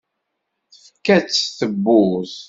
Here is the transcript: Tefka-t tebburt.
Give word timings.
Tefka-t 0.73 1.37
tebburt. 1.57 2.35